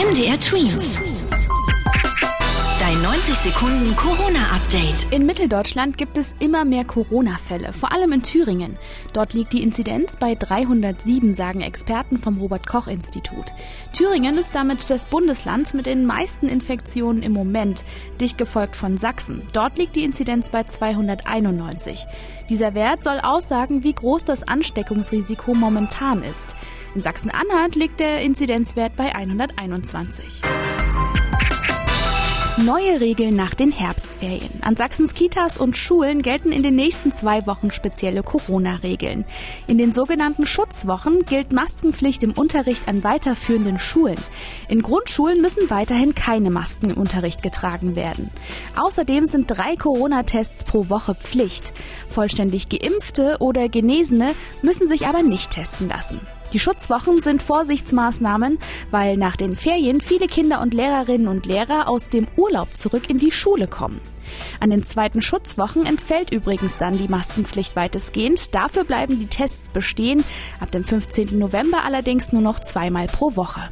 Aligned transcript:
MDR 0.00 0.38
Twins. 0.38 1.09
Dein 3.10 3.18
90 3.18 3.52
Sekunden 3.52 3.96
Corona-Update. 3.96 5.12
In 5.12 5.26
Mitteldeutschland 5.26 5.98
gibt 5.98 6.16
es 6.16 6.32
immer 6.38 6.64
mehr 6.64 6.84
Corona-Fälle, 6.84 7.72
vor 7.72 7.92
allem 7.92 8.12
in 8.12 8.22
Thüringen. 8.22 8.78
Dort 9.12 9.32
liegt 9.32 9.52
die 9.52 9.64
Inzidenz 9.64 10.16
bei 10.16 10.36
307, 10.36 11.34
sagen 11.34 11.60
Experten 11.60 12.18
vom 12.18 12.38
Robert-Koch-Institut. 12.38 13.46
Thüringen 13.92 14.38
ist 14.38 14.54
damit 14.54 14.88
das 14.88 15.06
Bundesland 15.06 15.74
mit 15.74 15.86
den 15.86 16.06
meisten 16.06 16.46
Infektionen 16.46 17.24
im 17.24 17.32
Moment, 17.32 17.84
dicht 18.20 18.38
gefolgt 18.38 18.76
von 18.76 18.96
Sachsen. 18.96 19.42
Dort 19.52 19.76
liegt 19.76 19.96
die 19.96 20.04
Inzidenz 20.04 20.48
bei 20.48 20.62
291. 20.62 22.06
Dieser 22.48 22.74
Wert 22.74 23.02
soll 23.02 23.18
aussagen, 23.18 23.82
wie 23.82 23.92
groß 23.92 24.24
das 24.24 24.46
Ansteckungsrisiko 24.46 25.52
momentan 25.54 26.22
ist. 26.22 26.54
In 26.94 27.02
Sachsen-Anhalt 27.02 27.74
liegt 27.74 27.98
der 27.98 28.20
Inzidenzwert 28.20 28.94
bei 28.94 29.12
121. 29.12 30.42
Neue 32.64 33.00
Regeln 33.00 33.36
nach 33.36 33.54
den 33.54 33.72
Herbstferien. 33.72 34.60
An 34.60 34.76
Sachsens 34.76 35.14
Kitas 35.14 35.56
und 35.56 35.78
Schulen 35.78 36.20
gelten 36.20 36.52
in 36.52 36.62
den 36.62 36.74
nächsten 36.74 37.10
zwei 37.10 37.46
Wochen 37.46 37.70
spezielle 37.70 38.22
Corona-Regeln. 38.22 39.24
In 39.66 39.78
den 39.78 39.92
sogenannten 39.92 40.44
Schutzwochen 40.44 41.22
gilt 41.24 41.52
Maskenpflicht 41.52 42.22
im 42.22 42.32
Unterricht 42.32 42.86
an 42.86 43.02
weiterführenden 43.02 43.78
Schulen. 43.78 44.18
In 44.68 44.82
Grundschulen 44.82 45.40
müssen 45.40 45.70
weiterhin 45.70 46.14
keine 46.14 46.50
Masken 46.50 46.90
im 46.90 46.98
Unterricht 46.98 47.42
getragen 47.42 47.96
werden. 47.96 48.30
Außerdem 48.76 49.24
sind 49.24 49.50
drei 49.50 49.76
Corona-Tests 49.76 50.64
pro 50.64 50.90
Woche 50.90 51.14
Pflicht. 51.14 51.72
Vollständig 52.10 52.68
geimpfte 52.68 53.38
oder 53.40 53.70
Genesene 53.70 54.34
müssen 54.60 54.86
sich 54.86 55.06
aber 55.06 55.22
nicht 55.22 55.52
testen 55.52 55.88
lassen. 55.88 56.20
Die 56.52 56.58
Schutzwochen 56.58 57.22
sind 57.22 57.42
Vorsichtsmaßnahmen, 57.42 58.58
weil 58.90 59.16
nach 59.16 59.36
den 59.36 59.54
Ferien 59.54 60.00
viele 60.00 60.26
Kinder 60.26 60.60
und 60.60 60.74
Lehrerinnen 60.74 61.28
und 61.28 61.46
Lehrer 61.46 61.88
aus 61.88 62.08
dem 62.08 62.26
Urlaub 62.36 62.76
zurück 62.76 63.08
in 63.08 63.18
die 63.18 63.30
Schule 63.30 63.68
kommen. 63.68 64.00
An 64.58 64.70
den 64.70 64.84
zweiten 64.84 65.22
Schutzwochen 65.22 65.86
entfällt 65.86 66.32
übrigens 66.32 66.76
dann 66.76 66.98
die 66.98 67.08
Maskenpflicht 67.08 67.76
weitestgehend. 67.76 68.54
Dafür 68.54 68.84
bleiben 68.84 69.18
die 69.18 69.26
Tests 69.26 69.68
bestehen, 69.68 70.24
ab 70.60 70.70
dem 70.70 70.84
15. 70.84 71.38
November 71.38 71.84
allerdings 71.84 72.32
nur 72.32 72.42
noch 72.42 72.60
zweimal 72.60 73.06
pro 73.06 73.36
Woche 73.36 73.70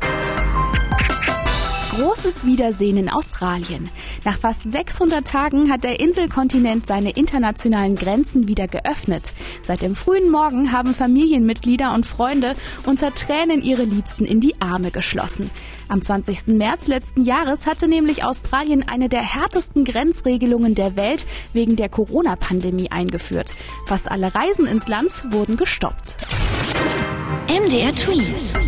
großes 1.91 2.45
Wiedersehen 2.47 2.97
in 2.97 3.09
Australien. 3.09 3.91
Nach 4.25 4.39
fast 4.39 4.71
600 4.71 5.27
Tagen 5.27 5.71
hat 5.71 5.85
der 5.85 6.01
Inselkontinent 6.01 6.87
seine 6.87 7.11
internationalen 7.11 7.97
Grenzen 7.97 8.49
wieder 8.49 8.67
geöffnet. 8.67 9.33
Seit 9.65 9.83
dem 9.83 9.95
frühen 9.95 10.31
Morgen 10.31 10.73
haben 10.73 10.95
Familienmitglieder 10.95 11.95
und 11.95 12.07
Freunde 12.07 12.55
unter 12.85 13.15
Tränen 13.15 13.63
ihre 13.63 13.85
Liebsten 13.85 14.25
in 14.25 14.41
die 14.41 14.61
Arme 14.61 14.91
geschlossen. 14.91 15.51
Am 15.89 16.03
20. 16.03 16.49
März 16.49 16.87
letzten 16.87 17.25
Jahres 17.25 17.67
hatte 17.67 17.89
nämlich 17.89 18.25
Australien 18.25 18.87
eine 18.87 19.09
der 19.09 19.23
härtesten 19.23 19.85
Grenzregelungen 19.85 20.75
der 20.75 20.97
Welt 20.97 21.27
wegen 21.53 21.77
der 21.77 21.89
Corona-Pandemie 21.89 22.91
eingeführt. 22.91 23.55
Fast 23.87 24.11
alle 24.11 24.35
Reisen 24.35 24.67
ins 24.67 24.89
Land 24.89 25.25
wurden 25.31 25.57
gestoppt. 25.57 26.17
MDR 27.49 27.93
Tweet. 27.93 28.68